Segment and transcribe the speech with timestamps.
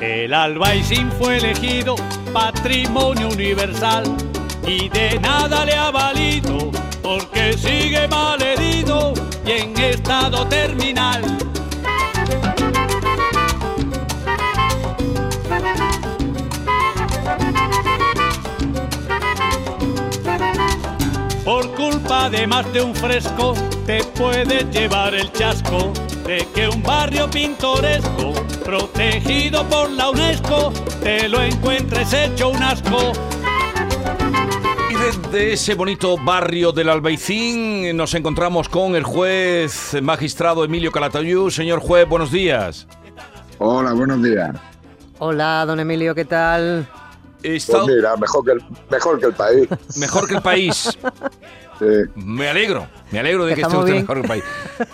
[0.00, 1.96] El albaicín fue elegido
[2.32, 4.04] patrimonio universal
[4.64, 6.70] y de nada le ha valido
[7.02, 9.12] porque sigue mal herido
[9.44, 11.22] y en estado terminal.
[21.44, 23.54] Por culpa de más de un fresco
[23.84, 25.92] te puedes llevar el chasco
[26.24, 28.34] de que un barrio pintoresco
[28.68, 30.70] protegido por la UNESCO
[31.02, 33.12] te lo encuentres hecho un asco.
[34.90, 41.48] Y desde ese bonito barrio del Albaicín nos encontramos con el juez magistrado Emilio Calatayud.
[41.48, 42.86] Señor juez, buenos días.
[43.56, 44.54] Hola, buenos días.
[45.18, 46.86] Hola, don Emilio, ¿qué tal?
[47.42, 49.68] Está- Pues mira, mejor que el, mejor que el país.
[49.96, 50.98] Mejor que el país.
[51.78, 51.86] Sí.
[52.16, 54.02] Me alegro, me alegro de que esté usted bien.
[54.02, 54.44] mejor que el país.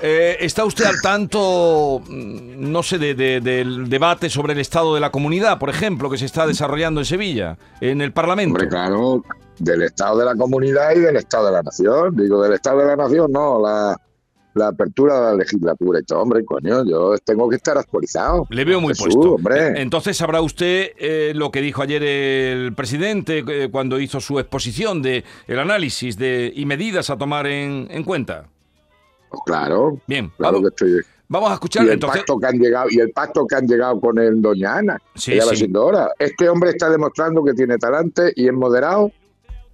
[0.02, 4.94] Eh, ¿Está usted al tanto, mm, no sé, de- de- del debate sobre el estado
[4.94, 8.54] de la comunidad, por ejemplo, que se está desarrollando en Sevilla, en el Parlamento?
[8.54, 9.22] Hombre, claro,
[9.58, 12.16] del Estado de la comunidad y del Estado de la nación.
[12.16, 13.96] Digo, del Estado de la nación, no, la,
[14.54, 16.20] la apertura de la legislatura y todo.
[16.20, 18.46] Hombre, coño, yo tengo que estar actualizado.
[18.50, 19.34] Le veo muy Jesús, puesto.
[19.34, 19.80] hombre.
[19.80, 25.02] Entonces sabrá usted eh, lo que dijo ayer el presidente eh, cuando hizo su exposición
[25.02, 28.46] de el análisis de y medidas a tomar en, en cuenta.
[29.30, 31.02] Pues claro, Bien, claro vamos, que estoy.
[31.28, 32.20] vamos a Y escuchar el entonces.
[32.20, 35.32] pacto que han llegado, y el pacto que han llegado con el doña Ana, Sí,
[35.32, 35.56] que ya va sí.
[35.56, 36.08] siendo hora.
[36.18, 39.10] Este hombre está demostrando que tiene talante y es moderado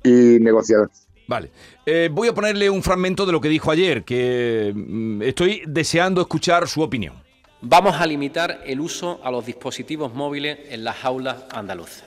[0.03, 0.91] y negociador.
[1.31, 1.53] Vale.
[1.87, 6.21] Eh, voy a ponerle un fragmento de lo que dijo ayer, que mm, estoy deseando
[6.21, 7.23] escuchar su opinión.
[7.61, 12.03] Vamos a limitar el uso a los dispositivos móviles en las aulas andaluzas.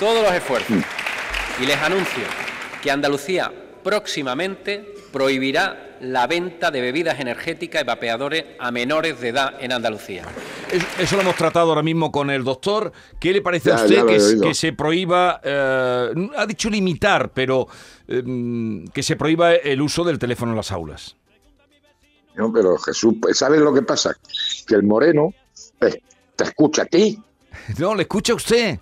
[0.00, 0.78] Todos los esfuerzos.
[1.62, 2.24] Y les anuncio
[2.82, 3.52] que Andalucía
[3.84, 10.24] próximamente prohibirá la venta de bebidas energéticas y vapeadores a menores de edad en Andalucía.
[10.72, 12.92] Es- Eso lo hemos tratado ahora mismo con el doctor.
[13.18, 17.68] ¿Qué le parece a usted que, se prohíba, eh, ha dicho limitar, pero
[18.08, 21.16] eh, mm, que se prohíba el uso del teléfono en las aulas?
[22.34, 24.16] No, pero Jesús, pues, ¿sabes lo que pasa?
[24.66, 25.34] Que el moreno
[25.80, 26.00] eh,
[26.36, 27.18] te escucha a ti.
[27.78, 28.78] No, le escucha usted.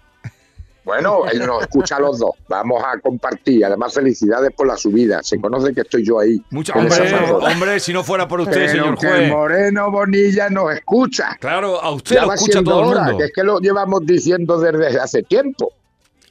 [0.88, 2.30] Bueno, él nos escucha a los dos.
[2.48, 3.62] Vamos a compartir.
[3.62, 5.22] Además, felicidades por la subida.
[5.22, 6.40] Se conoce que estoy yo ahí.
[6.50, 9.30] En esa hombre, si no fuera por usted, Pero señor que juez.
[9.30, 11.36] moreno Bonilla nos escucha.
[11.40, 13.18] Claro, a usted Ya lo escucha todo el mundo.
[13.18, 15.70] que es que lo llevamos diciendo desde hace tiempo.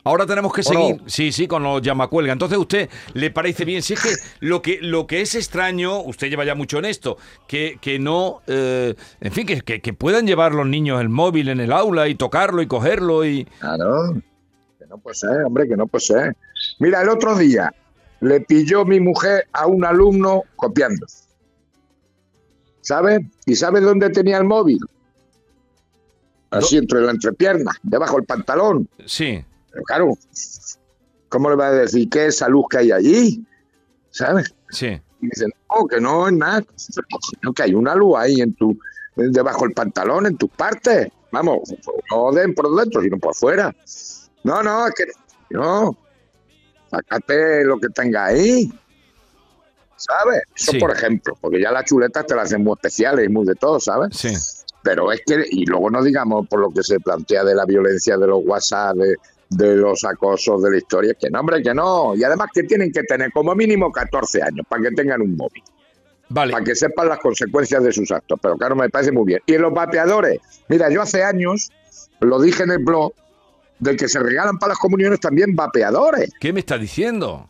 [0.03, 1.03] Ahora tenemos que ¿O seguir, no?
[1.07, 2.34] sí, sí, con los llamacuelga.
[2.34, 3.84] Entonces, ¿usted le parece bien?
[3.84, 4.09] Si es que
[4.40, 7.17] lo que, lo que es extraño, usted lleva ya mucho en esto,
[7.47, 11.50] que, que no, eh, en fin, que, que, que puedan llevar los niños el móvil
[11.50, 13.46] en el aula y tocarlo y cogerlo y...
[13.59, 14.16] Claro.
[14.88, 16.38] Que no puede ser, hombre, que no puede ser.
[16.80, 17.74] Mira, el otro día
[18.22, 21.06] le pilló mi mujer a un alumno copiando.
[22.81, 23.20] ¿Sabes?
[23.46, 24.80] ¿Y sabes dónde tenía el móvil?
[26.52, 28.88] Así entre la entrepierna, debajo del pantalón.
[29.06, 30.18] Sí, Pero claro,
[31.28, 33.46] ¿cómo le va a decir qué es esa luz que hay allí?
[34.12, 34.53] ¿Sabes?
[34.70, 35.02] sí.
[35.20, 36.62] Y dicen, no, que no es nada.
[36.62, 38.78] Coño, que hay una luz ahí en tu,
[39.16, 41.09] debajo del pantalón, en tus partes.
[41.31, 41.74] Vamos,
[42.12, 43.76] no den por dentro, sino por fuera.
[44.47, 45.06] No, no, es que
[45.52, 45.97] no.
[46.90, 48.72] Sácate lo que tenga ahí.
[49.96, 50.44] ¿Sabes?
[50.56, 50.80] Eso Sí.
[50.80, 53.80] por ejemplo, porque ya las chuletas te las hacen muy especiales y muy de todo,
[53.80, 54.16] ¿sabes?
[54.16, 54.34] Sí.
[54.84, 58.16] Pero es que, y luego no digamos por lo que se plantea de la violencia
[58.18, 59.16] de los WhatsApp, de,
[59.50, 62.16] de los acosos de la historia, que no, hombre, que no.
[62.16, 65.64] Y además que tienen que tener como mínimo 14 años para que tengan un móvil,
[66.29, 66.52] Vale.
[66.53, 68.40] para que sepan las consecuencias de sus actos.
[68.41, 69.41] Pero claro, me parece muy bien.
[69.47, 71.72] Y en los vapeadores, mira, yo hace años
[72.19, 73.12] lo dije en el blog,
[73.80, 76.32] de que se regalan para las comuniones también vapeadores.
[76.40, 77.50] ¿Qué me está diciendo?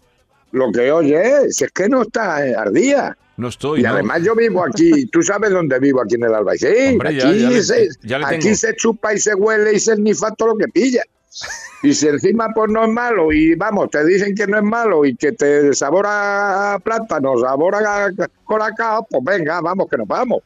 [0.52, 3.18] Lo que oye, si es que no está eh, ardía.
[3.38, 3.90] No estoy, Y ¿no?
[3.90, 6.94] además yo vivo aquí, tú sabes dónde vivo aquí en el Albaicín.
[6.94, 7.90] Hombre, aquí ya le- se,
[8.26, 11.04] aquí se chupa y se huele y se nifa todo lo que pilla.
[11.84, 15.06] Y si encima pues no es malo y vamos, te dicen que no es malo
[15.06, 18.12] y que te sabora a plátano, sabora a
[18.44, 20.42] colacao, pues venga, vamos que nos vamos.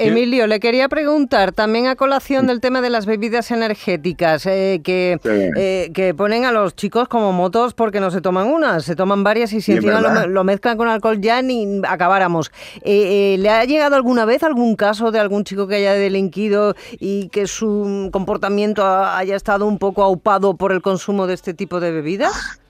[0.00, 5.18] Emilio, le quería preguntar también a colación del tema de las bebidas energéticas, eh, que,
[5.20, 5.28] Sí.
[5.56, 9.24] eh, que ponen a los chicos como motos porque no se toman unas, se toman
[9.24, 12.52] varias y si encima lo, mezclan con alcohol ya ni acabáramos.
[12.82, 16.76] Eh, eh, ¿Le ha llegado alguna vez algún caso de algún chico que haya delinquido
[17.00, 21.54] y que su comportamiento ha- haya estado un poco aupado por el consumo de este
[21.54, 22.60] tipo de bebidas?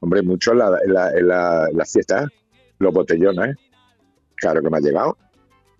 [0.00, 2.28] Hombre, mucho en la, en la, en la, en la fiesta,
[2.78, 3.56] los botellones,
[4.36, 5.16] claro que me ha llegado.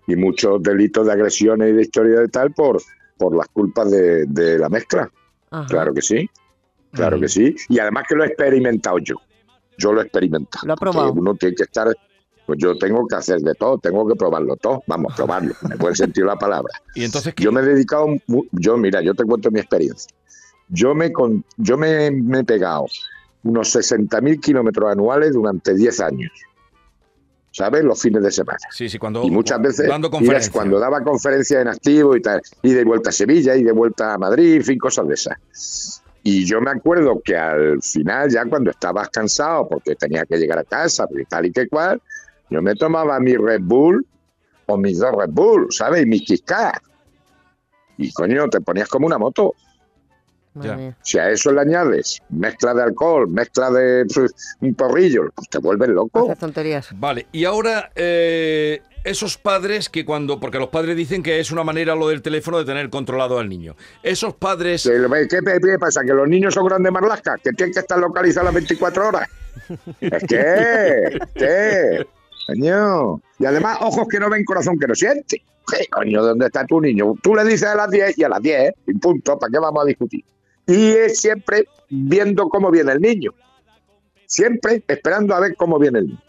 [0.09, 2.81] Y muchos delitos de agresiones y de historia de tal por,
[3.17, 5.09] por las culpas de, de la mezcla.
[5.51, 5.67] Ajá.
[5.67, 6.29] Claro que sí,
[6.91, 7.55] claro que sí.
[7.69, 9.15] Y además que lo he experimentado yo.
[9.77, 10.67] Yo lo he experimentado.
[10.67, 11.13] Lo porque probado.
[11.13, 11.87] Uno tiene que estar
[12.45, 15.93] pues yo tengo que hacer de todo, tengo que probarlo todo, vamos, probarlo, me puede
[15.95, 16.73] sentir la palabra.
[16.95, 17.43] Y entonces, ¿qué?
[17.43, 18.07] Yo me he dedicado,
[18.53, 20.11] yo mira, yo te cuento mi experiencia.
[20.67, 22.87] Yo me, con- yo me, me he pegado
[23.43, 26.31] unos 60.000 kilómetros anuales durante 10 años,
[27.51, 27.83] ¿sabes?
[27.83, 28.59] Los fines de semana.
[28.71, 30.53] Sí, sí, cuando Y muchas veces, dando conferencias.
[30.53, 34.13] cuando daba conferencias en activo y tal, y de vuelta a Sevilla y de vuelta
[34.13, 36.01] a Madrid, en fin, cosas de esas.
[36.23, 40.59] Y yo me acuerdo que al final, ya cuando estabas cansado, porque tenía que llegar
[40.59, 42.01] a casa, y tal y que cual,
[42.49, 44.05] yo me tomaba mi Red Bull
[44.65, 46.03] o mis dos Red Bull, ¿sabes?
[46.03, 46.81] Y mi Kit Kat.
[47.97, 49.55] Y coño, te ponías como una moto.
[50.55, 50.97] Ya.
[51.03, 55.57] Si a eso le añades mezcla de alcohol, mezcla de pues, un porrillo, pues te
[55.59, 56.29] vuelves loco.
[56.31, 56.89] Hace tonterías.
[56.99, 61.63] Vale, y ahora eh, esos padres que cuando, porque los padres dicen que es una
[61.63, 63.75] manera lo del teléfono de tener controlado al niño.
[64.03, 66.01] Esos padres, ¿Qué, qué- qué pasa?
[66.03, 67.39] ¿Que los niños son grandes marlascas?
[67.41, 69.29] ¿Que tienen que estar localizados las 24 horas?
[70.01, 71.19] ¿Es que?
[71.35, 72.07] ¿Qué?
[72.47, 73.21] Coño.
[73.37, 75.43] Y además, ojos que no ven, corazón que no siente.
[75.71, 76.23] ¿Qué coño?
[76.23, 77.13] ¿Dónde está tu niño?
[77.21, 79.83] Tú le dices a las 10 y a las 10, y punto, ¿para qué vamos
[79.83, 80.25] a discutir?
[80.69, 83.31] Y es siempre viendo cómo viene el niño.
[84.25, 86.21] Siempre esperando a ver cómo viene el niño.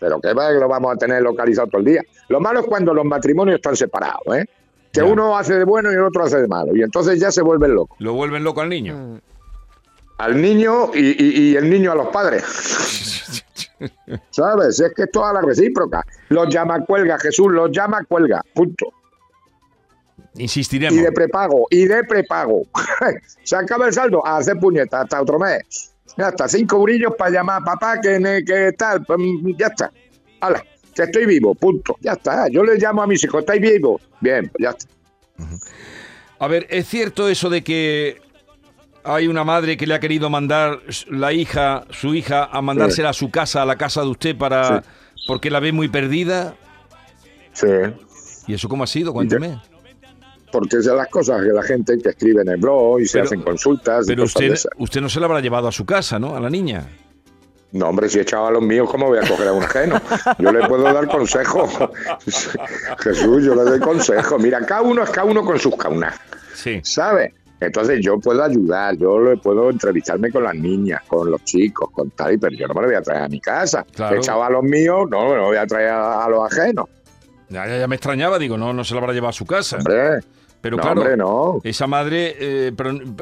[0.00, 2.02] Pero que va, que lo vamos a tener localizado todo el día.
[2.28, 4.44] Lo malo es cuando los matrimonios están separados, ¿eh?
[4.92, 5.04] Que Ya.
[5.06, 6.74] uno hace de bueno y el otro hace de malo.
[6.74, 7.96] Y entonces ya se vuelven locos.
[8.00, 8.96] lo vuelven loco al niño.
[8.96, 9.20] Mm.
[10.18, 12.44] Al niño y, y- y el niño a los padres.
[14.30, 14.80] ¿Sabes?
[14.80, 16.04] Es que es toda la recíproca.
[16.28, 18.40] Los llama cuelga, Jesús, los llama cuelga.
[18.54, 18.86] Punto.
[20.36, 20.98] Insistiremos.
[20.98, 22.62] Y de prepago, y de prepago.
[23.44, 25.92] Se acaba el saldo, a hacer puñeta hasta otro mes.
[26.16, 29.20] Ya está, cinco brillos para llamar a papá, que, que tal, pues,
[29.58, 29.92] ya está.
[30.40, 30.64] Hala,
[30.94, 31.96] que estoy vivo, punto.
[32.00, 32.48] Ya está.
[32.48, 34.00] Yo le llamo a mis hijos, ¿estáis vivos?
[34.20, 34.86] Bien, pues ya está.
[36.38, 38.20] A ver, ¿es cierto eso de que
[39.02, 43.12] hay una madre que le ha querido mandar la hija, su hija, a mandársela a
[43.12, 44.82] su casa, a la casa de usted, para
[45.26, 46.54] porque la ve muy perdida?
[47.52, 47.66] Sí.
[48.46, 49.12] ¿Y eso cómo ha sido?
[49.12, 49.58] Cuénteme.
[50.54, 53.14] Porque es de las cosas que la gente que escribe en el blog y se
[53.14, 54.04] Pero- hacen consultas.
[54.06, 56.36] Pero usted, usted no se la habrá llevado a su casa, ¿no?
[56.36, 56.86] A la niña.
[57.72, 60.00] No, hombre, si he echado a los míos, ¿cómo voy a coger a un ajeno?
[60.38, 61.68] Yo le puedo dar consejo.
[63.00, 64.38] Jesús, yo le doy consejo.
[64.38, 66.14] Mira, cada uno es cada uno con sus caunas,
[66.54, 66.80] Sí.
[66.84, 67.32] ¿sabes?
[67.60, 72.10] Entonces yo puedo ayudar, yo le puedo entrevistarme con las niñas, con los chicos, con
[72.10, 73.84] tal, y pero yo no me lo voy a traer a mi casa.
[73.94, 74.14] Claro.
[74.14, 76.86] He echado a los míos, no me lo voy a traer a, a los ajenos.
[77.48, 79.78] Ya, ya- ya me extrañaba, digo, no, no se la habrá llevado a su casa.
[79.78, 80.20] Hombre,
[80.64, 81.60] Pero no, claro, hombre, no.
[81.62, 82.72] esa madre eh,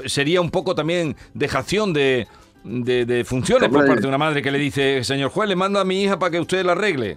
[0.06, 2.28] sería un poco también dejación de,
[2.62, 5.80] de, de funciones por parte de una madre que le dice, señor juez, le mando
[5.80, 7.16] a mi hija para que usted la arregle.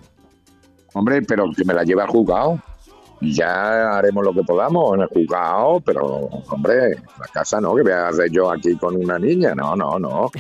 [0.96, 2.60] Hombre, pero que me la lleve al juzgado.
[3.34, 6.06] Ya haremos lo que podamos en el juzgado, pero,
[6.50, 9.56] hombre, la casa no, que voy a hacer yo aquí con una niña.
[9.56, 10.32] No, no, no.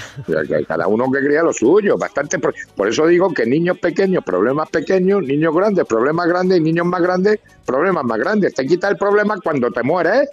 [0.68, 1.98] Cada uno que cría lo suyo.
[1.98, 2.40] Bastante.
[2.40, 6.86] Por, por eso digo que niños pequeños, problemas pequeños, niños grandes, problemas grandes, y niños
[6.86, 8.54] más grandes, problemas más grandes.
[8.54, 10.30] Te quita el problema cuando te mueres.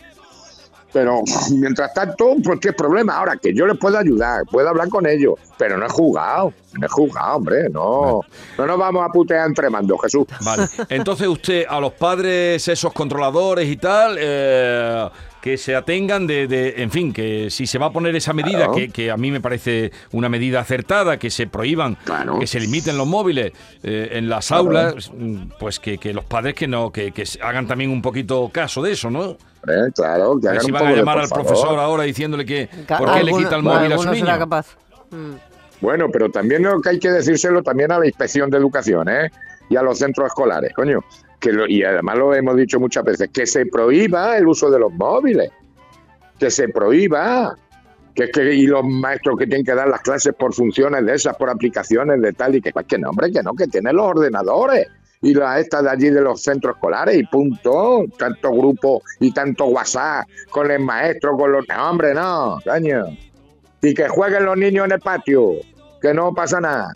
[0.93, 1.23] Pero
[1.59, 3.17] mientras tanto, pues qué problema.
[3.17, 6.87] Ahora que yo les puedo ayudar, puedo hablar con ellos, pero no he jugado, no
[6.87, 8.21] he jugado, hombre, no.
[8.59, 10.27] No nos vamos a putear entre mandos, Jesús.
[10.45, 10.65] Vale.
[10.91, 15.09] Entonces usted, a los padres, esos controladores y tal, eh,
[15.41, 18.59] que se atengan de, de- en fin, que si se va a poner esa medida,
[18.59, 18.75] Claro.
[18.75, 22.39] que, que a mí me parece una medida acertada, que se prohíban, Claro.
[22.39, 23.53] que se limiten los móviles
[23.83, 24.63] eh, en las Claro.
[24.65, 25.11] aulas,
[25.59, 28.93] pues que, que los padres que no, que, que hagan también un poquito caso de
[28.93, 29.37] eso, ¿no?
[29.65, 31.45] Hombre, claro, que hagan si un van a poco llamar al favor.
[31.47, 34.39] profesor ahora diciéndole que por qué le quita el móvil a su será niño.
[34.39, 34.77] capaz.
[35.11, 35.33] Mm.
[35.81, 39.31] Bueno, pero también lo que hay que decírselo también a la inspección de educación, ¿eh?
[39.69, 41.01] Y a los centros escolares, coño.
[41.41, 44.79] Que lo- y además lo hemos dicho muchas veces, que se prohíba el uso de
[44.79, 45.51] los móviles.
[46.39, 47.57] Que se prohíba.
[48.15, 51.15] Que es que, y los maestros que tienen que dar las clases por funciones de
[51.15, 53.97] esas, por aplicaciones de tal, y que, pues que no, hombre, que no, que tienen
[53.97, 54.87] los ordenadores.
[55.23, 58.05] Y las estas de allí de los centros escolares, y punto.
[58.19, 61.65] Tanto grupo y tanto WhatsApp con el maestro, con los.
[61.69, 63.05] No, hombre, no, caño.
[63.81, 65.53] Y que jueguen los niños en el patio,
[66.01, 66.93] que no pasa nada.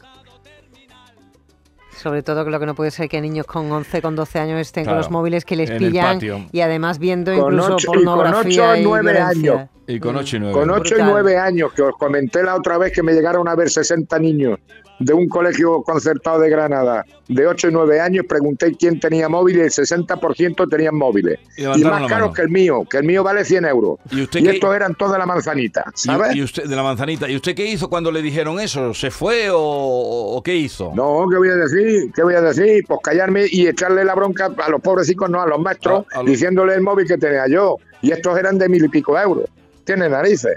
[1.96, 4.60] Sobre todo que lo que no puede ser que niños con 11, con 12 años
[4.60, 6.18] estén Claro, con los móviles que les pillan
[6.52, 9.52] y además viendo Con incluso ocho- y con pornografía ocho, y nueve violencia.
[9.52, 9.70] años.
[9.88, 10.52] Y con 8 y 9.
[10.52, 11.10] Con 8 y Brutal.
[11.10, 14.58] 9 años, que os comenté la otra vez que me llegaron a ver 60 niños
[14.98, 19.76] de un colegio concertado de Granada, de 8 y 9 años, pregunté quién tenía móviles
[19.76, 21.38] y el 60% tenían móviles.
[21.56, 23.98] Y más caros que el mío, que el mío vale 100 euros.
[24.10, 26.34] ¿Y usted Y qué- estos eran toda la manzanita, ¿sabes?
[26.34, 27.28] ¿Y, usted, de la manzanita.
[27.28, 28.94] ¿Y usted qué hizo cuando le dijeron eso?
[28.94, 30.92] ¿Se fue o, o qué hizo?
[30.94, 32.10] No, ¿qué voy a decir?
[32.14, 32.84] ¿Qué voy a decir?
[32.86, 36.22] Pues callarme y echarle la bronca a los pobrecitos, no, a los maestros, A- a
[36.22, 37.76] los- diciéndole el móvil que tenía yo.
[38.02, 39.44] Y estos eran de mil y pico euros.
[39.84, 40.56] Tiene narices.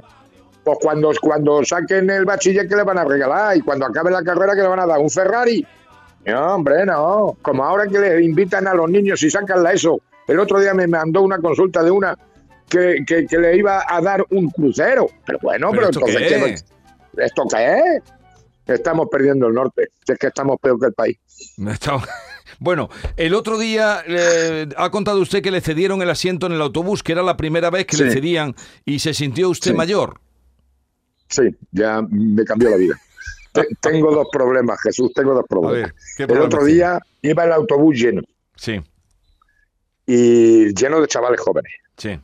[0.74, 3.58] Pues cuando, cuando saquen el bachiller, que le van a regalar?
[3.58, 5.00] Y cuando acabe la carrera, que le van a dar?
[5.00, 5.66] ¿Un Ferrari?
[6.26, 7.38] No, hombre, no.
[7.42, 10.00] Como ahora que les invitan a los niños y sacan la ESO.
[10.28, 12.16] El otro día me mandó una consulta de una
[12.70, 15.08] que, que- que le iba a dar un crucero.
[15.26, 16.66] Pero bueno, ¿Pero pero, esto entonces, qué ¿qué- es?
[17.18, 18.04] ¿esto qué es?
[18.68, 19.88] Estamos perdiendo el norte.
[20.06, 21.18] Si Es que estamos peor que el país.
[22.62, 26.62] Bueno, el otro día eh, ha contado usted que le cedieron el asiento en el
[26.62, 29.78] autobús, que era la primera vez que le cedían y se sintió usted Sí.
[29.78, 30.20] mayor.
[31.30, 32.96] Sí, ya me cambió la vida.
[33.54, 35.92] Te- tengo dos problemas, Jesús, tengo dos problemas.
[35.92, 36.74] ver, ¿qué el problema otro tiene?
[36.74, 38.22] día iba el autobús lleno
[38.56, 38.82] Sí,
[40.06, 41.72] y lleno de chavales jóvenes.
[41.98, 42.20] sí,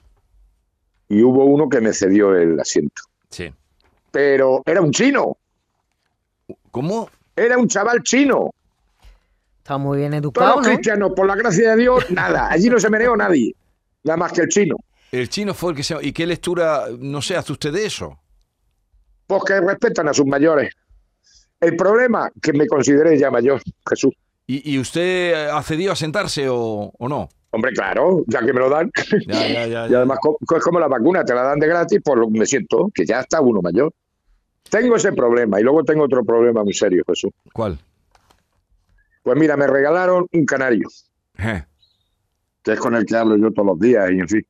[1.10, 3.02] Y hubo uno que me cedió el asiento.
[3.30, 3.54] sí.
[4.12, 5.36] Pero era un chino,
[6.72, 7.10] ¿Cómo?
[7.36, 8.52] era un chaval chino.
[9.58, 10.74] Está muy bien Todos educado, los ¿no?
[10.74, 12.50] cristianos, por la gracia de Dios, nada.
[12.50, 13.54] Allí no se meneó nadie.
[14.04, 14.76] Nada más que el chino.
[15.12, 15.96] El chino fue el que se...
[16.02, 18.18] ¿Y qué lectura, no sé, hace usted de eso?
[19.28, 20.74] Pues que respetan a sus mayores.
[21.60, 24.14] El problema, que me consideré ya mayor, Jesús.
[24.48, 27.30] ¿Y, y usted accedió a sentarse o, o no?
[27.52, 28.92] Hombre, claro, ya que me lo dan.
[29.28, 29.88] Ya, ya, ya.
[29.90, 30.20] Y además,
[30.56, 33.22] es como la vacuna, te la dan de gratis, pues lo- me siento que ya
[33.22, 33.92] está uno mayor.
[34.70, 37.32] Tengo ese problema y luego tengo otro problema muy serio, Jesús.
[37.54, 37.80] ¿Cuál?
[39.24, 40.88] Pues mira, me regalaron un canario,
[41.38, 41.64] Eh,
[42.64, 44.46] que es con el que hablo yo todos los días y en fin.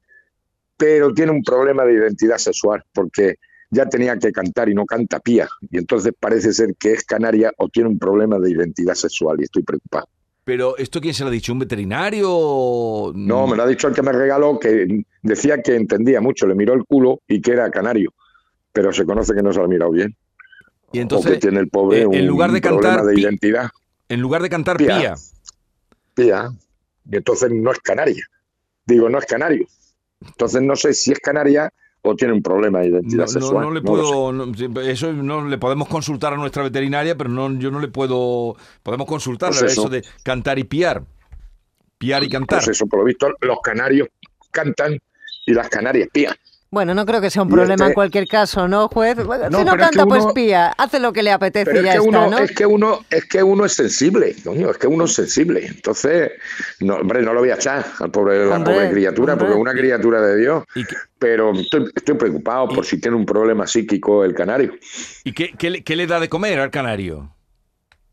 [0.77, 3.35] Pero tiene un problema de identidad sexual, porque
[3.71, 5.47] ya tenía que cantar y no canta pía.
[5.69, 9.43] Y entonces parece ser que es canaria o tiene un problema de identidad sexual y
[9.43, 10.07] estoy preocupado.
[10.43, 11.53] Pero ¿esto quién se lo ha dicho?
[11.53, 13.11] ¿Un veterinario?
[13.15, 16.53] No, me lo ha dicho el que me regaló, que decía que entendía mucho, le
[16.53, 18.13] miró el culo y que era canario.
[18.71, 20.15] Pero se conoce que no se lo ha mirado bien.
[20.91, 23.19] Y o entonces, que tiene el pobre eh, un en lugar de problema cantar de
[23.19, 23.69] identidad.
[24.07, 24.97] en lugar de cantar Pía.
[24.97, 25.15] pía.
[26.13, 26.49] Pía.
[27.11, 28.23] Y entonces no es canaria.
[28.85, 29.65] Digo, no es canario.
[30.25, 31.73] Entonces no sé si es canaria
[32.05, 33.63] o tiene un problema de identidad no- sexual.
[33.65, 37.51] no le No puedo, no, eso no le podemos consultar a nuestra veterinaria, pero no,
[37.59, 39.89] yo no le puedo, podemos consultarle Pues eso eso.
[39.89, 41.03] de cantar y piar,
[41.97, 42.59] piar y cantar.
[42.59, 44.07] Pues eso, por lo visto, los canarios
[44.51, 44.97] cantan
[45.45, 46.35] y las canarias pían.
[46.75, 49.15] Bueno, no creo que sea un Y problema este- en cualquier caso, ¿no, juez?
[49.25, 50.67] Bueno, No, si no pero es que canta, pues uno- pía.
[50.77, 52.37] Hace lo que le apetece Pero y es ya que, está, uno, ¿no?
[52.39, 55.65] es que uno es que uno es sensible, coño, es que uno es sensible.
[55.67, 56.31] Entonces,
[56.81, 59.47] no, hombre, no lo voy a echar al pobre, la pobre criatura, hombre.
[59.47, 60.65] porque es una criatura de Dios.
[60.75, 64.73] ¿Y, qué, Pero estoy, estoy preocupado por si tiene un problema psíquico el canario.
[65.23, 67.31] y qué- qué le, qué le da de comer al canario?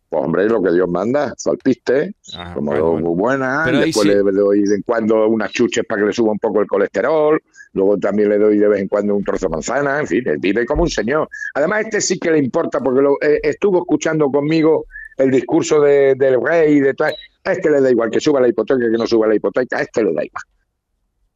[0.08, 3.08] Pues hombre, lo que Dios manda, salpiste, Ah, como bueno, bueno.
[3.10, 4.14] buena, Pero después sí.
[4.14, 7.40] le doy de cuando unas chuches para que le suba un poco el colesterol,
[7.74, 10.38] luego también le doy de vez en cuando un trozo de manzana, en fin, él
[10.38, 11.28] vive como un señor.
[11.54, 14.84] Además, este sí que le importa porque lo, eh, estuvo escuchando conmigo
[15.16, 17.14] el discurso de- del rey y de tal.
[17.44, 19.82] A este le da igual que suba la hipoteca que no suba la hipoteca, a
[19.82, 20.42] este le da igual.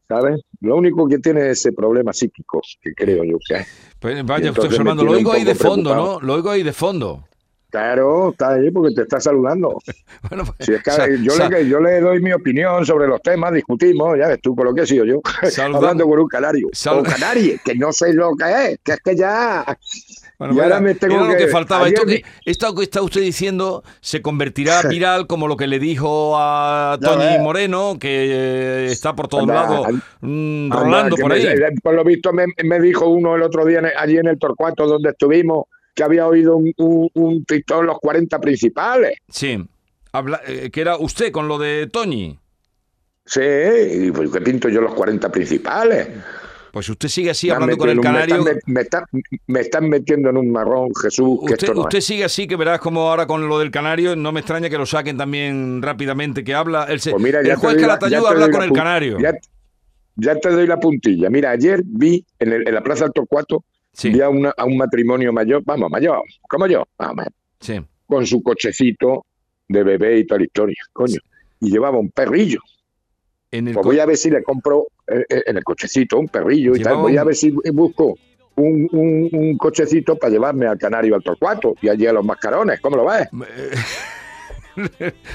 [0.09, 0.41] ¿Sabes?
[0.61, 3.67] Lo único que tiene es ese problema psíquico, que creo yo que es.
[3.99, 6.21] Pues vaya, usted me Armando, lo oigo ahí de fondo, preocupado.
[6.21, 6.27] ¿no?
[6.27, 7.25] Lo oigo ahí de fondo.
[7.77, 9.79] Claro, está ahí porque te está saludando.
[10.29, 13.53] Bueno, pues, Si es que yo, le, yo le doy mi opinión sobre los temas,
[13.53, 16.69] discutimos, ya ves tú con lo que he sido yo, Saludando- hablando con un canario.
[16.73, 19.65] Sal- O canarie, que no sé lo que es, que es que ya.
[20.39, 21.85] Bueno, Y ahora me tengo era lo que que- faltaba.
[21.85, 25.79] ayer Esto que, esto que está usted diciendo se convertirá viral como lo que le
[25.79, 27.39] dijo a Tony.
[27.39, 29.87] Moreno, que eh, está por todos lados
[30.23, 31.47] mm, rolando por me- ahí.
[31.47, 34.87] eh, por lo visto me, me dijo uno el otro día allí en el Torcuato
[34.87, 35.67] donde estuvimos
[35.97, 39.19] que había oído un, un, un TikTok en los 40 principales.
[39.29, 39.59] Sí.
[40.13, 42.39] Habla- eh, que era usted con lo de Tony.
[43.25, 46.09] Sí, y pues que pinto yo los 40 principales.
[46.71, 48.45] Pues usted sigue así hablando con el canario.
[48.45, 49.05] Me están, me están-
[49.47, 52.55] me están metiendo en un marrón, Jesús, que Usted, esto no usted sigue así, que
[52.57, 56.45] verás como ahora con lo del canario, no me extraña que lo saquen también rápidamente,
[56.45, 56.85] que habla.
[56.85, 59.19] El, se- Pues mira, el juez Calatayud habla con el canario.
[59.19, 59.33] Ya,
[60.17, 61.31] ya te doy la puntilla.
[61.31, 63.65] Mira, ayer vi en, el- en la Plaza del Torcuato,
[63.97, 67.27] Sí, vi a, una- a un matrimonio mayor, vamos, mayor, como yo, vamos,
[67.61, 67.81] sí.
[68.07, 69.25] con su cochecito
[69.69, 71.19] de bebé y toda la historia, coño.
[71.61, 72.61] Y llevaba un perrillo.
[73.51, 76.29] En el Pues voy a ver si le compro eh, eh, en el cochecito un
[76.29, 76.97] perrillo y tal.
[76.99, 78.17] Voy a ver si busco
[78.57, 82.81] un, un- un cochecito para llevarme al canario al Torcuato y allí a los mascarones.
[82.81, 83.29] ¿Cómo lo ves?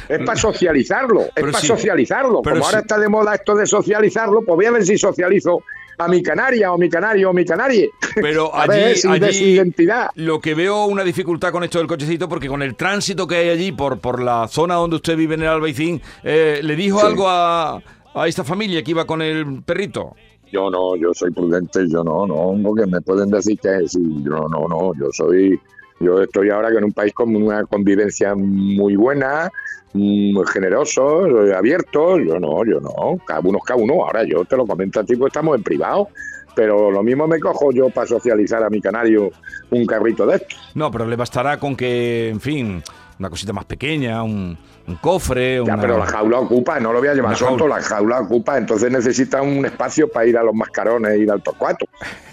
[0.07, 2.41] Es para socializarlo, es Pero para sí, socializarlo.
[2.43, 5.63] Como ahora está de moda esto de socializarlo, pues voy a ver si socializo
[6.03, 7.89] a mi canaria o mi canario o mi canarie.
[8.15, 10.09] Pero allí, ver de su allí identidad.
[10.15, 13.49] lo que veo una dificultad con esto del cochecito, porque con el tránsito que hay
[13.49, 17.05] allí por, por la zona donde usted vive en el Albaicín, eh, ¿le dijo Sí.
[17.05, 17.81] algo a,
[18.13, 20.15] a esta familia que iba con el perrito?
[20.51, 24.49] Yo no, yo soy prudente, yo no, no, porque me pueden decir que sí, yo
[24.49, 25.57] no, no, yo soy,
[26.01, 29.49] yo estoy ahora en un país con una convivencia muy buena,
[29.93, 34.55] muy generoso, abierto, yo no, yo no, cada uno es cada uno, ahora yo te
[34.57, 36.09] lo comento a ti, pues estamos en privado,
[36.55, 39.31] pero lo mismo me cojo yo para socializar a mi canario
[39.69, 40.55] un carrito de esto.
[40.75, 42.83] No, pero le bastará con que, en fin,
[43.19, 45.55] una cosita más pequeña, un, un cofre.
[45.57, 48.57] Ya, una- pero la jaula ocupa, no lo voy a llevar solto, la jaula ocupa,
[48.57, 51.85] entonces necesita un espacio para ir a los mascarones, ir al torcuato.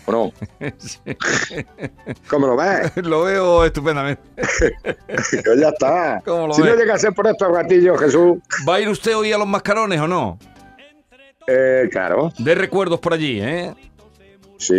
[0.07, 0.33] ¿O no?
[2.29, 2.97] ¿Cómo lo ves?
[3.05, 4.23] Lo veo estupendamente.
[5.07, 6.21] Pues ya está.
[6.25, 9.17] ¿Cómo lo si no llega a ser por estos gatillos, Jesús, ¿Va a ir usted
[9.17, 10.39] hoy a los mascarones o no?
[11.47, 13.75] eh, claro, De recuerdos por allí, ¿eh?
[14.59, 14.75] sí.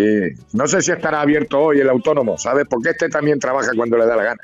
[0.54, 2.66] No sé si estará abierto hoy el autónomo, ¿sabes?
[2.70, 4.42] Porque este también trabaja cuando le da la gana.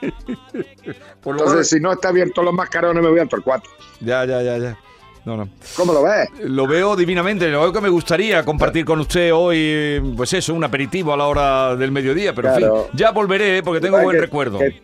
[1.22, 3.68] Por lo Entonces, si no está abierto los mascarones, me voy al torcuato.
[4.00, 4.78] Ya, ya, ya, ya.
[5.24, 5.48] No, no.
[5.76, 6.28] ¿Cómo lo ves?
[6.44, 10.64] Lo veo divinamente, lo veo que me gustaría compartir con usted hoy, pues eso, un
[10.64, 13.62] aperitivo a la hora del mediodía, pero en fin, ya volveré ¿eh?
[13.62, 14.58] porque tengo buen que- recuerdo.
[14.58, 14.80] que-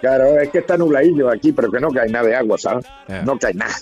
[0.00, 2.84] claro, es que está nubladillo aquí, pero que no cae nada de agua, ¿sabes?
[3.24, 3.74] No cae nada.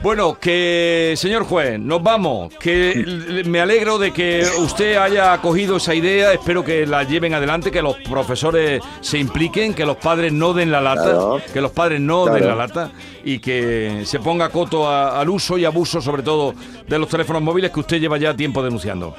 [0.00, 5.94] Bueno, que señor juez, nos vamos, que me alegro de que usted haya acogido esa
[5.94, 10.52] idea, espero que la lleven adelante, que los profesores se impliquen, que los padres no
[10.52, 11.40] den la lata, Claro.
[11.50, 12.90] que los padres no den la lata
[13.24, 16.52] y que se ponga coto a- al uso y abuso sobre todo
[16.86, 19.16] de los teléfonos móviles que usted lleva ya tiempo denunciando.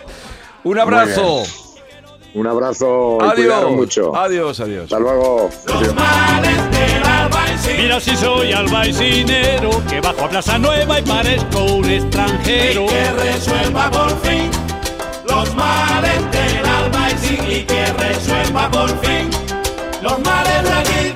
[0.66, 1.44] Un abrazo.
[2.36, 3.72] Un abrazo y cuidaros Adiós.
[3.72, 4.16] mucho.
[4.16, 4.84] Adiós, adiós.
[4.84, 5.50] Hasta luego.
[5.74, 5.94] Adiós.
[7.78, 12.86] Mira si soy albaicinero, que bajo a Plaza Nueva y parezco un extranjero.
[12.88, 14.52] que resuelva por fin
[15.28, 19.30] los males del albaicín y que resuelva por fin
[20.02, 21.16] los males de aquí.